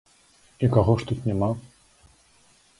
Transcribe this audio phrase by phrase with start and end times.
[0.67, 1.51] І каго ж тут няма?